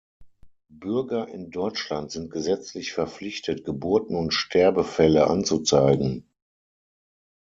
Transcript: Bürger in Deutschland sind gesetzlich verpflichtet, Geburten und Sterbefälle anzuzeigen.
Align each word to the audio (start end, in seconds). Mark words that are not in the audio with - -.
Bürger 0.79 1.27
in 1.27 1.51
Deutschland 1.51 2.09
sind 2.11 2.31
gesetzlich 2.31 2.91
verpflichtet, 2.91 3.65
Geburten 3.65 4.15
und 4.15 4.33
Sterbefälle 4.33 5.27
anzuzeigen. 5.27 6.25